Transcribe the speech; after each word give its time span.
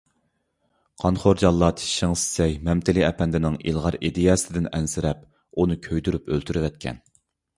قانخور 1.01 1.39
جاللات 1.41 1.83
شېڭ 1.89 2.13
شىسەي 2.21 2.55
مەمتىلى 2.69 3.03
ئەپەندىنىڭ 3.09 3.59
ئىلغار 3.71 3.97
ئىدىيىسىدىن 4.09 4.67
ئەنسىرەپ، 4.79 5.21
ئۇنى 5.61 5.77
كۆيدۈرۈپ 5.89 6.33
ئۆلتۈرۈۋەتكەن. 6.35 7.01